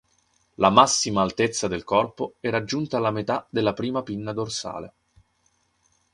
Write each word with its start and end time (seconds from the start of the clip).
La 0.55 0.71
massima 0.71 1.21
altezza 1.21 1.67
del 1.67 1.83
corpo 1.83 2.33
è 2.39 2.49
raggiunta 2.49 2.97
alla 2.97 3.11
metà 3.11 3.45
della 3.51 3.73
prima 3.73 4.01
pinna 4.01 4.33
dorsale. 4.33 4.93